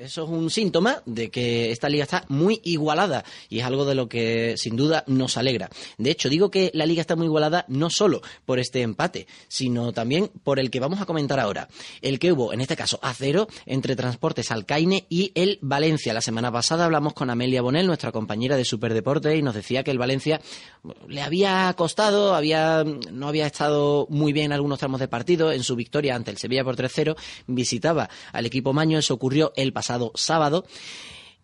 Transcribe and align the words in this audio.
eso 0.00 0.24
es 0.24 0.30
un 0.30 0.48
síntoma 0.48 1.02
de 1.04 1.30
que 1.30 1.70
esta 1.70 1.90
liga 1.90 2.04
está 2.04 2.24
muy 2.28 2.60
igualada 2.64 3.22
y 3.50 3.58
es 3.58 3.64
algo 3.64 3.84
de 3.84 3.94
lo 3.94 4.08
que 4.08 4.54
sin 4.56 4.74
duda 4.74 5.04
nos 5.06 5.36
alegra. 5.36 5.68
De 5.98 6.10
hecho, 6.10 6.30
digo 6.30 6.50
que 6.50 6.70
la 6.72 6.86
liga 6.86 7.02
está 7.02 7.16
muy 7.16 7.26
igualada 7.26 7.66
no 7.68 7.90
solo 7.90 8.22
por 8.46 8.58
este 8.58 8.80
empate, 8.80 9.26
sino 9.48 9.92
también 9.92 10.30
por 10.42 10.58
el 10.58 10.70
que 10.70 10.80
vamos 10.80 11.02
a 11.02 11.06
comentar 11.06 11.38
ahora. 11.38 11.68
El 12.00 12.18
que 12.18 12.32
hubo, 12.32 12.54
en 12.54 12.62
este 12.62 12.76
caso, 12.76 12.98
a 13.02 13.12
cero 13.12 13.46
entre 13.66 13.94
Transportes 13.94 14.50
Alcaine 14.50 15.04
y 15.10 15.32
el 15.34 15.58
Valencia. 15.60 16.14
La 16.14 16.22
semana 16.22 16.50
pasada 16.50 16.86
hablamos 16.86 17.12
con 17.12 17.28
Amelia 17.28 17.60
Bonel, 17.60 17.86
nuestra 17.86 18.10
compañera 18.10 18.56
de 18.56 18.64
Superdeporte, 18.64 19.36
y 19.36 19.42
nos 19.42 19.54
decía 19.54 19.84
que 19.84 19.90
el 19.90 19.98
Valencia 19.98 20.40
le 21.08 21.20
había 21.20 21.72
costado, 21.76 22.34
había, 22.34 22.84
no 22.84 23.28
había 23.28 23.46
estado 23.46 24.06
muy 24.08 24.32
bien 24.32 24.46
en 24.46 24.52
algunos 24.52 24.78
tramos 24.78 25.00
de 25.00 25.08
partido. 25.08 25.52
En 25.52 25.62
su 25.62 25.76
victoria 25.76 26.14
ante 26.14 26.30
el 26.30 26.38
Sevilla 26.38 26.64
por 26.64 26.76
3-0, 26.76 27.16
visitaba 27.46 28.08
al 28.32 28.46
equipo 28.46 28.72
Maño. 28.72 28.98
Eso 28.98 29.12
ocurrió 29.12 29.52
el 29.56 29.74
pasado 29.74 29.89
sábado. 30.14 30.64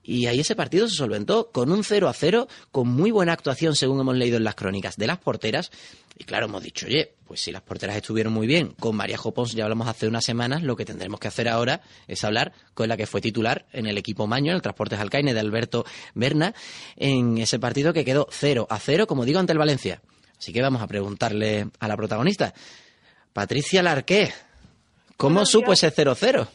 Y 0.02 0.26
ahí 0.26 0.38
ese 0.38 0.54
partido 0.54 0.88
se 0.88 0.94
solventó 0.94 1.50
con 1.50 1.72
un 1.72 1.82
0 1.82 2.08
a 2.08 2.12
0, 2.12 2.46
con 2.70 2.86
muy 2.86 3.10
buena 3.10 3.32
actuación, 3.32 3.74
según 3.74 4.00
hemos 4.00 4.14
leído 4.14 4.36
en 4.36 4.44
las 4.44 4.54
crónicas, 4.54 4.96
de 4.96 5.08
las 5.08 5.18
porteras. 5.18 5.72
Y 6.16 6.22
claro, 6.22 6.46
hemos 6.46 6.62
dicho, 6.62 6.86
oye, 6.86 7.14
pues 7.26 7.40
si 7.40 7.50
las 7.50 7.62
porteras 7.62 7.96
estuvieron 7.96 8.32
muy 8.32 8.46
bien, 8.46 8.68
con 8.78 8.94
María 8.94 9.18
Jopons 9.18 9.52
ya 9.52 9.64
hablamos 9.64 9.88
hace 9.88 10.06
unas 10.06 10.24
semanas, 10.24 10.62
lo 10.62 10.76
que 10.76 10.84
tendremos 10.84 11.18
que 11.18 11.26
hacer 11.26 11.48
ahora 11.48 11.80
es 12.06 12.22
hablar 12.22 12.52
con 12.72 12.88
la 12.88 12.96
que 12.96 13.06
fue 13.06 13.20
titular 13.20 13.66
en 13.72 13.86
el 13.86 13.98
equipo 13.98 14.28
Maño, 14.28 14.52
en 14.52 14.56
el 14.56 14.62
Transportes 14.62 15.00
Alcaine 15.00 15.34
de 15.34 15.40
Alberto 15.40 15.84
Berna, 16.14 16.54
en 16.94 17.36
ese 17.38 17.58
partido 17.58 17.92
que 17.92 18.04
quedó 18.04 18.28
0 18.30 18.68
a 18.70 18.78
0, 18.78 19.08
como 19.08 19.24
digo, 19.24 19.40
ante 19.40 19.52
el 19.52 19.58
Valencia. 19.58 20.02
Así 20.38 20.52
que 20.52 20.62
vamos 20.62 20.82
a 20.82 20.86
preguntarle 20.86 21.68
a 21.80 21.88
la 21.88 21.96
protagonista. 21.96 22.54
Patricia 23.32 23.82
Larqué, 23.82 24.32
¿cómo 25.16 25.44
supo 25.44 25.72
ese 25.72 25.92
0-0? 25.92 26.46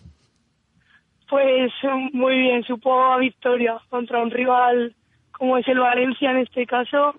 Pues 1.32 1.72
muy 2.12 2.38
bien, 2.40 2.62
supo 2.66 2.94
a 3.02 3.18
victoria 3.18 3.78
contra 3.90 4.22
un 4.22 4.32
rival 4.32 4.94
como 5.32 5.58
es 5.58 5.66
el 5.70 5.80
Valencia 5.80 6.30
en 6.32 6.40
este 6.40 6.66
caso. 6.66 7.16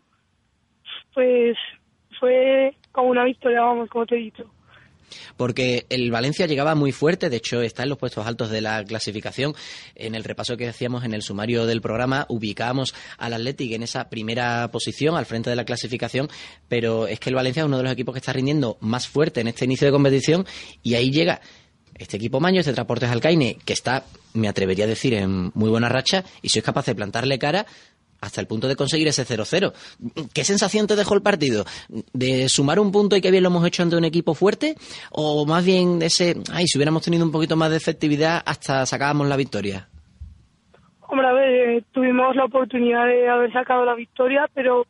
Pues 1.15 1.57
fue 2.21 2.77
como 2.93 3.09
una 3.09 3.25
victoria, 3.25 3.63
vamos, 3.63 3.89
como 3.89 4.05
te 4.05 4.17
he 4.17 4.19
dicho. 4.19 4.45
Porque 5.39 5.87
el 5.89 6.11
Valencia 6.11 6.47
llegaba 6.47 6.75
muy 6.75 6.93
fuerte, 6.93 7.31
de 7.31 7.39
hecho 7.39 7.63
está 7.63 7.85
en 7.85 7.89
los 7.89 7.97
puestos 7.97 8.27
altos 8.27 8.51
de 8.51 8.61
la 8.61 8.85
clasificación. 8.85 9.55
En 9.95 10.15
el 10.15 10.25
repaso 10.25 10.59
que 10.59 10.69
hacíamos 10.69 11.05
en 11.05 11.15
el 11.15 11.23
sumario 11.23 11.65
del 11.65 11.81
programa 11.81 12.27
ubicábamos 12.29 12.95
al 13.17 13.33
Athletic 13.33 13.73
en 13.73 13.83
esa 13.83 14.11
primera 14.11 14.71
posición, 14.71 15.17
al 15.17 15.25
frente 15.25 15.49
de 15.49 15.57
la 15.57 15.65
clasificación, 15.65 16.29
pero 16.69 17.07
es 17.07 17.19
que 17.19 17.31
el 17.31 17.35
Valencia 17.35 17.63
es 17.63 17.67
uno 17.67 17.79
de 17.79 17.85
los 17.85 17.93
equipos 17.93 18.13
que 18.13 18.19
está 18.19 18.35
rindiendo 18.35 18.77
más 18.81 19.09
fuerte 19.09 19.41
en 19.41 19.49
este 19.49 19.65
inicio 19.65 19.87
de 19.87 19.93
competición 19.93 20.45
y 20.83 20.97
ahí 20.97 21.11
llega 21.11 21.41
este 21.99 22.17
equipo 22.17 22.41
Maño, 22.41 22.61
este 22.61 22.73
Transportes 22.73 23.11
Alcaine, 23.11 23.59
que 23.65 23.73
está, 23.73 24.05
me 24.35 24.49
atrevería 24.49 24.85
a 24.85 24.89
decir, 24.89 25.15
en 25.15 25.51
muy 25.55 25.71
buena 25.71 25.89
racha, 25.89 26.25
y 26.43 26.49
sois 26.49 26.65
capaz 26.65 26.87
de 26.87 26.95
plantarle 26.95 27.39
cara 27.39 27.67
hasta 28.23 28.41
el 28.41 28.47
punto 28.47 28.69
de 28.69 28.77
conseguir 28.77 29.09
ese 29.09 29.27
0-0. 29.27 29.73
¿Qué 30.33 30.45
sensación 30.45 30.87
te 30.87 30.97
dejó 30.97 31.15
el 31.15 31.23
partido? 31.23 31.65
¿De 32.13 32.49
sumar 32.49 32.79
un 32.79 32.93
punto 32.93 33.17
y 33.17 33.21
que 33.21 33.33
bien 33.33 33.43
lo 33.43 33.49
hemos 33.49 33.67
hecho 33.67 33.83
ante 33.83 33.97
un 33.97 34.05
equipo 34.05 34.35
fuerte? 34.35 34.77
¿O 35.11 35.45
más 35.45 35.65
bien 35.65 36.01
ese, 36.03 36.37
ay, 36.53 36.67
si 36.67 36.79
hubiéramos 36.79 37.03
tenido 37.03 37.25
un 37.25 37.33
poquito 37.33 37.57
más 37.57 37.71
de 37.71 37.79
efectividad 37.79 38.41
hasta 38.47 38.87
sacábamos 38.87 39.27
la 39.27 39.37
victoria? 39.37 39.89
Hombre, 41.01 41.27
a 41.27 41.33
ver, 41.33 41.51
eh, 41.51 41.85
tuvimos 41.91 42.35
la 42.37 42.45
oportunidad 42.45 43.07
de 43.07 43.29
haber 43.29 43.53
sacado 43.53 43.85
la 43.85 43.95
victoria, 43.95 44.49
pero 44.55 44.87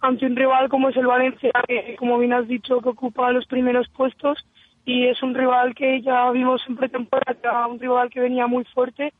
ante 0.00 0.24
un 0.24 0.36
rival 0.36 0.68
como 0.68 0.88
es 0.88 0.96
el 0.96 1.06
Valencia, 1.06 1.50
que 1.66 1.96
como 1.98 2.18
bien 2.18 2.32
has 2.32 2.46
dicho, 2.46 2.80
que 2.80 2.88
ocupa 2.90 3.32
los 3.32 3.46
primeros 3.46 3.88
puestos, 3.88 4.38
y 4.86 5.08
es 5.08 5.20
un 5.22 5.34
rival 5.34 5.74
que 5.74 6.00
ya 6.00 6.30
vimos 6.30 6.62
en 6.68 6.76
pretemporada, 6.76 7.66
un 7.66 7.80
rival 7.80 8.08
que 8.08 8.20
venía 8.20 8.46
muy 8.46 8.64
fuerte, 8.66 9.12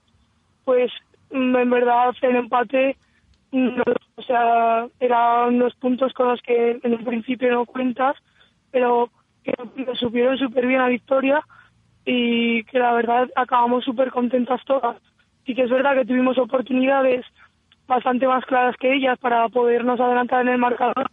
pues 0.65 0.93
mm, 1.33 1.57
en 1.57 1.71
verdad 1.71 2.15
el 2.23 2.37
empate, 2.37 2.97
no, 3.51 3.83
o 4.15 4.23
sea, 4.23 4.87
eran 5.01 5.57
unos 5.57 5.75
puntos 5.75 6.13
con 6.15 6.29
los 6.29 6.41
que 6.41 6.79
en 6.83 6.93
el 6.93 7.05
principio 7.05 7.51
no 7.51 7.67
cuentas, 7.67 8.17
pero 8.71 9.11
que 9.43 9.55
supieron 9.95 10.39
súper 10.39 10.67
bien 10.67 10.81
a 10.81 10.89
victoria 10.89 11.45
y 12.05 12.63
que 12.65 12.79
la 12.79 12.93
verdad 12.93 13.29
acabamos 13.35 13.85
súper 13.85 14.11
contentas 14.11 14.65
todas. 14.65 14.97
Y 15.45 15.55
que 15.55 15.63
es 15.63 15.71
verdad 15.71 15.95
que 15.95 16.05
tuvimos 16.05 16.39
oportunidades 16.39 17.25
bastante 17.89 18.27
más 18.27 18.45
claras 18.45 18.77
que 18.77 18.93
ellas 18.93 19.19
para 19.19 19.49
podernos 19.49 20.01
adelantar 20.01 20.43
en 20.43 20.49
el 20.49 20.59
marcador, 20.59 21.11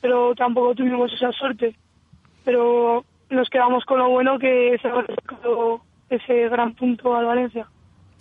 pero 0.00 0.34
tampoco 0.34 0.74
tuvimos 0.74 1.12
esa 1.12 1.32
suerte. 1.32 1.74
Pero 2.44 3.04
nos 3.32 3.48
quedamos 3.48 3.84
con 3.84 3.98
lo 3.98 4.08
bueno 4.10 4.38
que 4.38 4.76
se 4.80 4.88
ha 4.88 5.04
ese 6.10 6.48
gran 6.48 6.74
punto 6.74 7.14
al 7.14 7.24
Valencia. 7.24 7.66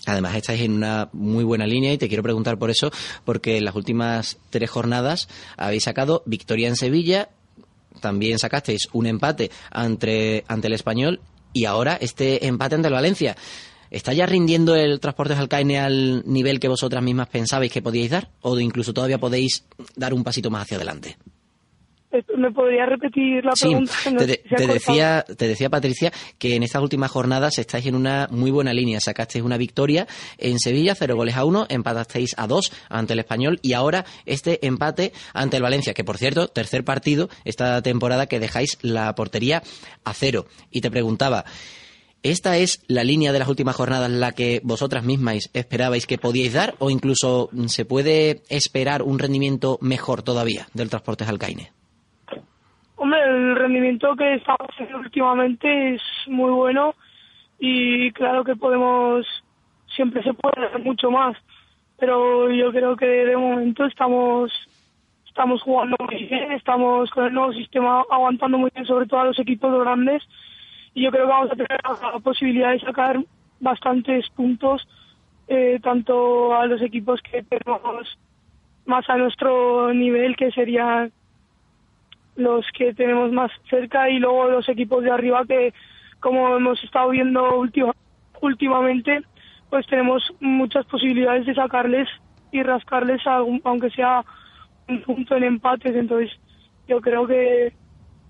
Además, 0.08 0.36
estáis 0.36 0.62
en 0.62 0.74
una 0.74 1.10
muy 1.12 1.44
buena 1.44 1.68
línea 1.68 1.94
y 1.94 1.98
te 1.98 2.08
quiero 2.08 2.24
preguntar 2.24 2.58
por 2.58 2.72
eso, 2.72 2.90
porque 3.24 3.58
en 3.58 3.66
las 3.66 3.76
últimas 3.76 4.40
tres 4.50 4.70
jornadas 4.70 5.28
habéis 5.58 5.84
sacado 5.84 6.24
victoria 6.26 6.70
en 6.70 6.76
Sevilla, 6.76 7.30
también 8.00 8.40
sacasteis 8.40 8.88
un 8.94 9.06
empate 9.06 9.52
ante, 9.70 10.44
ante 10.48 10.68
el 10.68 10.74
español 10.74 11.20
y 11.54 11.66
ahora 11.66 11.98
este 12.00 12.48
empate 12.48 12.76
ante 12.76 12.88
el 12.88 12.94
Valencia. 12.94 13.36
¿Está 13.92 14.14
ya 14.14 14.26
rindiendo 14.26 14.74
el 14.76 15.02
Transportes 15.02 15.38
Alcaine 15.38 15.80
al 15.80 16.24
nivel 16.26 16.62
que 16.62 16.70
vosotras 16.70 17.04
mismas 17.04 17.28
pensabais 17.28 17.72
que 17.72 17.82
podíais 17.82 18.10
dar? 18.10 18.30
¿O 18.42 18.58
incluso 18.58 18.94
todavía 18.94 19.20
podéis 19.20 19.68
dar 19.98 20.14
un 20.14 20.24
pasito 20.24 20.50
más 20.50 20.64
hacia 20.64 20.78
adelante? 20.78 21.18
¿Me 22.38 22.52
podría 22.52 22.86
repetir 22.86 23.44
la 23.46 23.54
pregunta? 23.54 23.94
te, 24.58 24.68
decía, 24.68 25.24
te 25.24 25.48
decía 25.48 25.70
Patricia 25.70 26.12
que 26.38 26.56
en 26.56 26.64
estas 26.64 26.82
últimas 26.82 27.10
jornadas 27.10 27.58
estáis 27.58 27.86
en 27.86 27.96
una 27.96 28.28
muy 28.32 28.52
buena 28.52 28.74
línea. 28.74 29.00
Sacasteis 29.00 29.44
una 29.44 29.58
victoria 29.58 30.08
en 30.38 30.60
Sevilla, 30.60 30.94
cero 30.96 31.16
goles 31.16 31.38
a 31.38 31.46
uno, 31.46 31.66
empatasteis 31.70 32.36
a 32.38 32.48
dos 32.48 32.74
ante 32.90 33.14
el 33.14 33.20
Español 33.20 33.60
y 33.62 33.74
ahora 33.74 34.06
este 34.26 34.66
empate 34.66 35.14
ante 35.34 35.58
el 35.58 35.64
Valencia, 35.64 35.94
que 35.94 36.04
por 36.04 36.18
cierto, 36.18 36.48
tercer 36.48 36.84
partido 36.84 37.30
esta 37.46 37.82
temporada 37.82 38.26
que 38.28 38.40
dejáis 38.40 38.78
la 38.82 39.14
portería 39.16 39.64
a 40.04 40.14
cero. 40.14 40.46
Y 40.70 40.82
te 40.82 40.92
preguntaba, 40.92 41.46
¿Esta 42.24 42.58
es 42.58 42.82
la 42.86 43.04
línea 43.04 43.32
de 43.34 43.40
las 43.40 43.48
últimas 43.48 43.76
jornadas 43.76 44.12
la 44.12 44.32
que 44.32 44.62
vosotras 44.64 45.04
mismas 45.04 45.50
esperabais 45.54 46.06
que 46.06 46.20
podíais 46.20 46.54
dar 46.54 46.76
o 46.78 46.92
incluso 46.92 47.50
se 47.66 47.84
puede 47.84 48.44
esperar 48.50 49.02
un 49.02 49.18
rendimiento 49.18 49.80
mejor 49.82 50.22
todavía 50.22 50.68
del 50.76 50.90
Transportes 50.90 51.28
Alcaine? 51.28 51.72
Hombre, 53.04 53.20
el 53.24 53.56
rendimiento 53.56 54.16
que 54.16 54.36
estamos 54.36 54.68
haciendo 54.70 55.00
últimamente 55.00 55.96
es 55.96 56.02
muy 56.28 56.52
bueno 56.52 56.94
y 57.58 58.12
claro 58.12 58.44
que 58.44 58.56
podemos, 58.56 59.26
siempre 59.88 60.22
se 60.22 60.36
puede 60.36 60.68
hacer 60.68 60.84
mucho 60.84 61.10
más, 61.10 61.36
pero 61.98 62.52
yo 62.52 62.72
creo 62.72 62.96
que 62.96 63.08
de 63.08 63.36
momento 63.36 63.86
estamos 63.86 64.52
estamos 65.26 65.64
jugando 65.64 65.96
muy 66.08 66.26
bien, 66.26 66.52
estamos 66.52 67.10
con 67.10 67.26
el 67.26 67.34
nuevo 67.34 67.52
sistema 67.54 68.04
aguantando 68.08 68.60
muy 68.60 68.70
bien, 68.72 68.86
sobre 68.86 69.08
todo 69.08 69.22
a 69.22 69.26
los 69.26 69.40
equipos 69.40 69.84
grandes, 69.84 70.22
y 70.94 71.02
yo 71.02 71.10
creo 71.10 71.26
que 71.26 71.32
vamos 71.32 71.52
a 71.52 71.56
tener 71.56 71.80
la 71.84 72.20
posibilidad 72.20 72.70
de 72.70 72.82
sacar 72.82 73.20
bastantes 73.60 74.30
puntos, 74.30 74.88
eh, 75.48 75.80
tanto 75.82 76.54
a 76.54 76.68
los 76.68 76.80
equipos 76.84 77.20
que 77.24 77.42
tenemos 77.42 78.16
más 78.86 79.10
a 79.10 79.18
nuestro 79.18 79.92
nivel, 79.92 80.36
que 80.36 80.52
serían 80.52 81.12
los 82.36 82.66
que 82.78 82.94
tenemos 82.94 83.32
más 83.32 83.52
cerca 83.70 84.10
y 84.10 84.20
luego 84.20 84.50
los 84.50 84.68
equipos 84.70 85.04
de 85.04 85.12
arriba 85.12 85.46
que 85.46 85.74
como 86.20 86.56
hemos 86.56 86.84
estado 86.84 87.10
viendo 87.10 87.64
últimamente 88.42 89.22
pues 89.70 89.86
tenemos 89.88 90.24
muchas 90.40 90.86
posibilidades 90.86 91.46
de 91.46 91.56
sacarles 91.56 92.08
y 92.52 92.62
rascarles 92.64 93.22
aunque 93.26 93.90
sea 93.92 94.24
un 94.88 95.02
punto 95.02 95.38
en 95.38 95.44
empates. 95.44 95.96
Entonces 95.96 96.32
yo 96.88 97.00
creo 97.00 97.26
que 97.26 97.74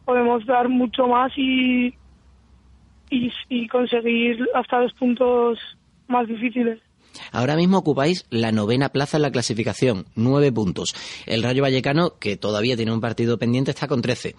podemos 0.06 0.46
dar 0.46 0.70
mucho 0.70 1.08
más 1.08 1.32
y, 1.36 1.96
y 3.10 3.68
conseguir 3.68 4.48
hasta 4.54 4.82
los 4.82 4.94
puntos 4.94 5.60
más 6.08 6.28
difíciles 6.28 6.80
Ahora 7.32 7.56
mismo 7.56 7.80
ocupáis 7.80 8.26
la 8.30 8.52
novena 8.52 8.90
plaza 8.90 9.18
en 9.18 9.24
la 9.24 9.32
clasificación, 9.32 10.06
nueve 10.16 10.52
puntos. 10.52 10.96
El 11.26 11.44
Rayo 11.44 11.64
Vallecano, 11.64 12.18
que 12.20 12.38
todavía 12.38 12.76
tiene 12.76 12.92
un 12.92 13.02
partido 13.02 13.38
pendiente, 13.38 13.72
está 13.72 13.88
con 13.88 14.02
trece. 14.02 14.36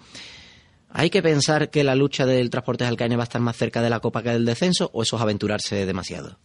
¿Hay 0.91 1.09
que 1.09 1.23
pensar 1.23 1.71
que 1.71 1.83
la 1.83 1.95
lucha 1.95 2.25
del 2.25 2.51
transporte 2.51 2.85
Alcaine 2.85 3.15
va 3.15 3.23
a 3.23 3.25
estar 3.25 3.41
más 3.41 3.57
cerca 3.57 3.81
de 3.81 3.89
la 3.89 3.99
Copa 3.99 4.21
que 4.21 4.29
del 4.29 4.45
descenso 4.45 4.91
o 4.93 5.01
eso 5.01 5.15
es 5.15 5.21
aventurarse 5.23 5.85
demasiado? 5.87 6.37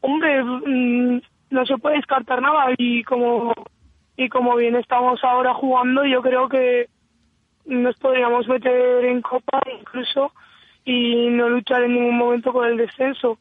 Hombre, 0.00 0.42
mm, 0.44 1.20
no 1.50 1.66
se 1.66 1.76
puede 1.78 1.96
descartar 1.96 2.40
nada 2.40 2.66
y 2.78 3.02
como 3.02 3.52
y 4.16 4.28
como 4.28 4.54
bien 4.54 4.76
estamos 4.76 5.18
ahora 5.24 5.54
jugando, 5.54 6.04
yo 6.04 6.20
creo 6.22 6.48
que 6.48 6.88
nos 7.64 7.96
podríamos 7.96 8.46
meter 8.46 9.04
en 9.04 9.22
Copa 9.22 9.60
incluso 9.80 10.32
y 10.84 11.28
no 11.30 11.48
luchar 11.48 11.82
en 11.84 11.94
ningún 11.94 12.18
momento 12.18 12.52
con 12.52 12.68
el 12.68 12.76
descenso 12.76 13.38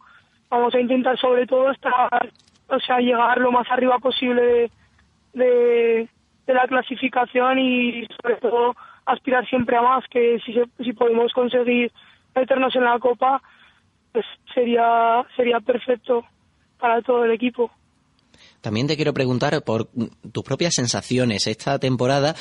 vamos 0.50 0.74
a 0.74 0.80
intentar 0.80 1.18
sobre 1.18 1.46
todo 1.46 1.72
estar, 1.72 2.30
o 2.68 2.80
sea, 2.80 3.00
llegar 3.00 3.38
lo 3.40 3.51
más 3.51 3.69
arriba 3.72 4.00
posible 4.00 4.72
de, 5.34 6.10
de, 6.46 6.54
la 6.54 6.68
clasificación 6.68 7.60
y 7.60 8.07
sobre 8.22 8.36
todo 8.38 8.75
aspirar 9.06 9.48
siempre 9.48 9.78
a 9.78 9.81
más, 9.81 10.06
que 10.10 10.40
si, 10.46 10.60
si 10.84 10.94
podemos 10.94 11.31
conseguir 11.34 11.92
meternos 12.36 12.75
en 12.75 12.84
la 12.86 12.98
copa, 13.00 13.42
pues 14.12 14.25
sería, 14.54 15.24
sería 15.36 15.60
perfecto. 15.60 16.25
para 16.80 17.02
todo 17.02 17.25
el 17.25 17.31
equipo. 17.31 17.72
También 18.62 18.88
te 18.88 18.96
quiero 18.96 19.14
preguntar 19.14 19.62
por 19.64 19.90
tus 20.32 20.44
propias 20.44 20.74
sensaciones. 20.76 21.48
Esta 21.48 21.80
temporada 21.80 22.36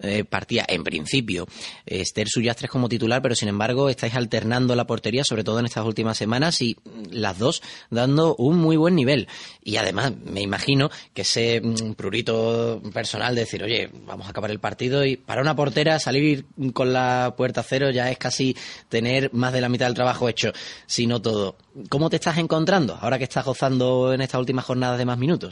eh, 0.00 0.24
partía, 0.24 0.64
en 0.68 0.84
principio, 0.84 1.46
Esther 1.86 2.28
Suyastres 2.28 2.70
como 2.70 2.88
titular, 2.88 3.22
pero 3.22 3.34
sin 3.34 3.48
embargo 3.48 3.88
estáis 3.88 4.14
alternando 4.14 4.76
la 4.76 4.86
portería, 4.86 5.22
sobre 5.24 5.44
todo 5.44 5.58
en 5.58 5.66
estas 5.66 5.84
últimas 5.84 6.16
semanas, 6.16 6.62
y 6.62 6.76
las 7.10 7.38
dos 7.38 7.62
dando 7.90 8.36
un 8.36 8.58
muy 8.58 8.76
buen 8.76 8.94
nivel. 8.94 9.28
Y 9.62 9.76
además, 9.76 10.12
me 10.24 10.42
imagino 10.42 10.90
que 11.12 11.22
ese 11.22 11.60
mm, 11.60 11.94
prurito 11.94 12.80
personal 12.92 13.34
de 13.34 13.42
decir, 13.42 13.62
oye, 13.62 13.90
vamos 14.06 14.26
a 14.26 14.30
acabar 14.30 14.50
el 14.50 14.60
partido 14.60 15.04
y 15.04 15.16
para 15.16 15.42
una 15.42 15.56
portera 15.56 15.98
salir 15.98 16.46
con 16.72 16.92
la 16.92 17.34
puerta 17.36 17.62
cero 17.62 17.90
ya 17.90 18.10
es 18.10 18.18
casi 18.18 18.56
tener 18.88 19.32
más 19.32 19.52
de 19.52 19.60
la 19.60 19.68
mitad 19.68 19.86
del 19.86 19.94
trabajo 19.94 20.28
hecho, 20.28 20.52
si 20.86 21.06
no 21.06 21.20
todo. 21.20 21.56
¿Cómo 21.88 22.10
te 22.10 22.16
estás 22.16 22.38
encontrando 22.38 22.96
ahora 23.00 23.18
que 23.18 23.24
estás 23.24 23.44
gozando 23.44 24.12
en 24.12 24.20
estas 24.20 24.38
últimas 24.38 24.64
jornadas 24.64 24.98
de 24.98 25.04
más 25.04 25.18
minutos? 25.18 25.43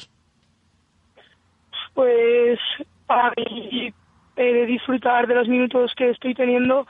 Pues 1.95 2.59
para 3.07 3.33
mí 3.37 3.93
eh, 4.37 4.67
disfrutar 4.67 5.27
de 5.27 5.35
los 5.35 5.49
minutos 5.49 5.93
que 5.95 6.11
estoy 6.11 6.35
teniendo 6.35 6.87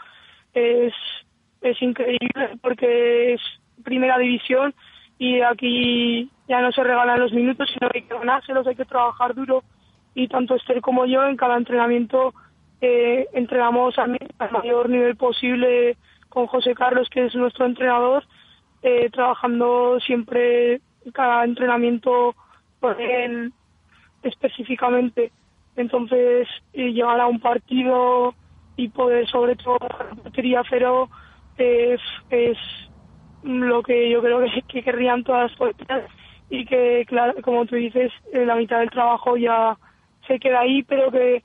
es, 0.55 0.93
es 1.61 1.83
increíble 1.83 2.51
porque 2.61 3.35
es 3.35 3.41
primera 3.83 4.19
división 4.19 4.75
y 5.19 5.41
aquí 5.41 6.31
ya 6.49 6.61
no 6.61 6.73
se 6.73 6.83
regalan 6.83 7.21
los 7.21 7.33
minutos, 7.33 7.69
sino 7.73 7.89
que 7.91 7.99
hay 7.99 8.05
que 8.05 8.15
ganárselos, 8.15 8.67
hay 8.67 8.77
que 8.77 8.85
trabajar 8.85 9.35
duro 9.35 9.63
y 10.15 10.29
tanto 10.29 10.55
Esther 10.55 10.81
como 10.81 11.07
yo 11.07 11.25
en 11.25 11.37
cada 11.37 11.57
entrenamiento 11.57 12.35
eh, 12.81 13.29
entrenamos 13.33 13.99
al, 13.99 14.19
mayor 14.51 14.89
nivel 14.89 15.17
posible 15.17 15.97
con 16.29 16.47
José 16.47 16.75
Carlos, 16.75 17.09
que 17.11 17.27
es 17.27 17.35
nuestro 17.35 17.67
entrenador, 17.67 18.25
eh, 18.83 19.09
trabajando 19.11 19.99
siempre 20.01 20.81
cada 21.13 21.45
entrenamiento 21.45 22.35
él 22.99 23.53
específicamente. 24.23 25.33
Entonces, 25.77 26.49
llegar 26.73 27.21
a 27.21 27.27
un 27.27 27.41
partido 27.41 28.35
y 28.77 28.89
poder, 28.89 29.27
sobre 29.29 29.57
todo, 29.57 29.79
la 30.35 30.65
cero 30.69 31.09
es, 31.57 32.01
es 32.31 32.59
lo 33.43 33.83
que 33.83 34.11
yo 34.11 34.21
creo 34.23 34.41
que, 34.69 34.83
querrían 34.83 35.25
todas 35.25 35.51
las 35.51 35.59
porteras 35.59 36.11
y 36.51 36.65
que, 36.67 37.05
claro, 37.07 37.35
como 37.43 37.67
tú 37.67 37.77
dices, 37.77 38.13
la 38.33 38.57
mitad 38.57 38.81
del 38.81 38.91
trabajo 38.91 39.37
ya 39.37 39.77
se 40.27 40.39
queda 40.39 40.61
ahí, 40.61 40.83
pero 40.83 41.11
que 41.11 41.43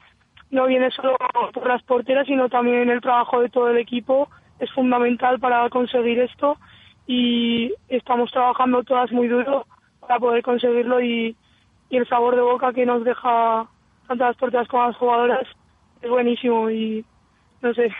no 0.51 0.67
viene 0.67 0.91
solo 0.91 1.17
por 1.53 1.67
las 1.67 1.83
porteras, 1.83 2.27
sino 2.27 2.49
también 2.49 2.89
el 2.89 3.01
trabajo 3.01 3.41
de 3.41 3.49
todo 3.49 3.69
el 3.69 3.77
equipo 3.77 4.29
es 4.59 4.71
fundamental 4.71 5.39
para 5.39 5.69
conseguir 5.69 6.19
esto 6.19 6.57
y 7.05 7.73
estamos 7.89 8.31
trabajando 8.31 8.83
todas 8.83 9.11
muy 9.11 9.27
duro 9.27 9.65
para 10.07 10.19
poder 10.19 10.43
conseguirlo 10.43 11.01
y, 11.01 11.35
y 11.89 11.97
el 11.97 12.07
sabor 12.07 12.35
de 12.35 12.41
boca 12.41 12.73
que 12.73 12.85
nos 12.85 13.03
deja 13.03 13.67
tanto 14.07 14.23
las 14.23 14.37
porteras 14.37 14.67
como 14.67 14.87
las 14.87 14.95
jugadoras 14.95 15.47
es 16.01 16.09
buenísimo 16.09 16.69
y 16.69 17.05
no 17.61 17.73
sé. 17.73 17.91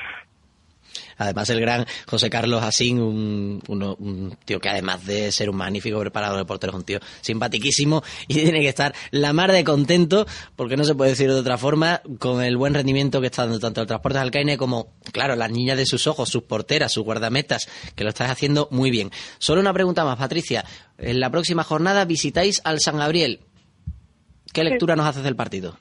Además, 1.18 1.50
el 1.50 1.60
gran 1.60 1.86
José 2.06 2.30
Carlos 2.30 2.64
Asín, 2.64 3.00
un, 3.00 3.62
un, 3.68 4.38
tío 4.46 4.60
que 4.60 4.70
además 4.70 5.06
de 5.06 5.32
ser 5.32 5.50
un 5.50 5.58
magnífico 5.58 6.00
preparador 6.00 6.38
de 6.38 6.46
porteros, 6.46 6.76
es 6.76 6.80
un 6.80 6.86
tío 6.86 7.00
simpaticísimo 7.22 8.04
y 8.28 8.36
tiene 8.36 8.62
que 8.62 8.70
estar 8.70 8.94
la 9.12 9.34
mar 9.34 9.52
de 9.52 9.64
contento, 9.64 10.28
porque 10.56 10.78
no 10.78 10.84
se 10.84 10.96
puede 10.96 11.12
decir 11.12 11.30
de 11.30 11.40
otra 11.40 11.58
forma, 11.58 12.02
con 12.20 12.44
el 12.44 12.58
buen 12.58 12.74
rendimiento 12.74 13.22
que 13.22 13.28
está 13.28 13.44
dando 13.44 13.60
tanto 13.60 13.82
el 13.82 13.88
Transportes 13.88 14.22
Alcaine 14.22 14.58
como, 14.58 14.94
claro, 15.12 15.36
las 15.36 15.52
niñas 15.52 15.78
de 15.78 15.86
sus 15.86 16.08
ojos, 16.08 16.30
sus 16.30 16.44
porteras, 16.44 16.92
sus 16.92 17.04
guardametas, 17.04 17.68
que 17.96 18.04
lo 18.04 18.10
estás 18.10 18.30
haciendo 18.30 18.68
muy 18.72 18.92
bien. 18.92 19.12
Solo 19.40 19.62
una 19.62 19.74
pregunta 19.74 20.06
más, 20.06 20.18
Patricia. 20.18 20.66
En 20.98 21.20
la 21.20 21.30
próxima 21.30 21.64
jornada 21.64 22.06
visitáis 22.06 22.62
al 22.64 22.80
San 22.80 22.98
Gabriel. 22.98 23.42
¿Qué 24.54 24.64
lectura 24.64 24.96
nos 24.96 25.08
haces 25.08 25.24
del 25.24 25.36
partido? 25.36 25.78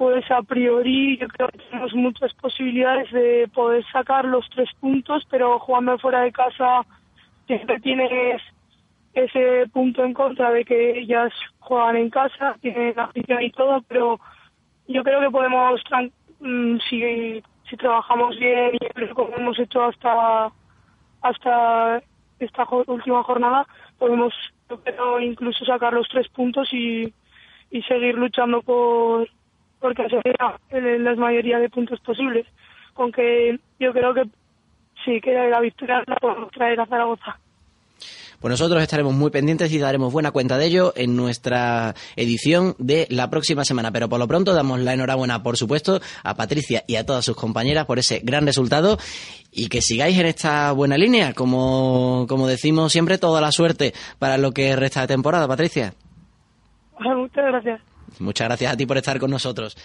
Pues 0.00 0.30
a 0.30 0.40
priori 0.40 1.18
yo 1.18 1.28
creo 1.28 1.48
que 1.48 1.58
tenemos 1.58 1.92
muchas 1.92 2.32
posibilidades 2.32 3.12
de 3.12 3.50
poder 3.52 3.84
sacar 3.92 4.24
los 4.24 4.48
tres 4.48 4.70
puntos, 4.80 5.26
pero 5.30 5.58
jugando 5.58 5.98
fuera 5.98 6.22
de 6.22 6.32
casa 6.32 6.86
siempre 7.46 7.78
tienes 7.80 8.40
ese 9.12 9.68
punto 9.70 10.02
en 10.02 10.14
contra 10.14 10.52
de 10.52 10.64
que 10.64 11.00
ellas 11.00 11.34
juegan 11.58 11.96
en 11.96 12.08
casa, 12.08 12.56
tienen 12.62 12.98
afición 12.98 13.42
y 13.42 13.50
todo, 13.50 13.82
pero 13.88 14.18
yo 14.88 15.04
creo 15.04 15.20
que 15.20 15.30
podemos, 15.30 15.82
mm, 16.38 16.78
si, 16.88 17.42
si 17.68 17.76
trabajamos 17.76 18.38
bien 18.38 18.70
y 18.80 19.06
como 19.08 19.36
hemos 19.36 19.58
hecho 19.58 19.84
hasta, 19.84 20.50
hasta 21.20 22.02
esta 22.38 22.66
última 22.86 23.22
jornada, 23.22 23.66
podemos 23.98 24.32
pero 24.82 25.20
incluso 25.20 25.62
sacar 25.66 25.92
los 25.92 26.08
tres 26.08 26.26
puntos 26.30 26.72
y, 26.72 27.12
y 27.70 27.82
seguir 27.82 28.14
luchando 28.14 28.62
por 28.62 29.28
porque 29.80 30.06
se 30.08 30.98
la 30.98 31.14
mayoría 31.16 31.58
de 31.58 31.68
puntos 31.68 32.00
posibles. 32.00 32.46
Aunque 32.96 33.58
yo 33.78 33.92
creo 33.92 34.14
que 34.14 34.24
sí, 35.04 35.20
que 35.20 35.32
la 35.32 35.60
victoria 35.60 36.02
la 36.06 36.16
podemos 36.16 36.50
traer 36.50 36.80
a 36.80 36.86
Zaragoza. 36.86 37.38
Pues 38.40 38.52
nosotros 38.52 38.82
estaremos 38.82 39.12
muy 39.12 39.30
pendientes 39.30 39.70
y 39.70 39.78
daremos 39.78 40.14
buena 40.14 40.30
cuenta 40.30 40.56
de 40.56 40.64
ello 40.64 40.94
en 40.96 41.14
nuestra 41.14 41.94
edición 42.16 42.74
de 42.78 43.06
la 43.10 43.28
próxima 43.28 43.64
semana. 43.64 43.92
Pero 43.92 44.08
por 44.08 44.18
lo 44.18 44.26
pronto 44.26 44.54
damos 44.54 44.80
la 44.80 44.94
enhorabuena, 44.94 45.42
por 45.42 45.58
supuesto, 45.58 46.00
a 46.24 46.34
Patricia 46.34 46.82
y 46.86 46.96
a 46.96 47.04
todas 47.04 47.22
sus 47.22 47.36
compañeras 47.36 47.84
por 47.84 47.98
ese 47.98 48.20
gran 48.24 48.46
resultado 48.46 48.96
y 49.52 49.68
que 49.68 49.82
sigáis 49.82 50.18
en 50.18 50.24
esta 50.24 50.72
buena 50.72 50.96
línea. 50.96 51.34
Como, 51.34 52.24
como 52.30 52.48
decimos 52.48 52.92
siempre, 52.92 53.18
toda 53.18 53.42
la 53.42 53.52
suerte 53.52 53.92
para 54.18 54.38
lo 54.38 54.52
que 54.52 54.74
resta 54.74 55.02
de 55.02 55.08
temporada, 55.08 55.46
Patricia. 55.46 55.92
Muchas 56.98 57.44
gracias. 57.44 57.89
Muchas 58.20 58.48
gracias 58.48 58.72
a 58.72 58.76
ti 58.76 58.86
por 58.86 58.96
estar 58.96 59.18
con 59.18 59.30
nosotros. 59.30 59.76